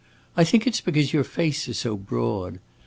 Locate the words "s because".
0.73-1.13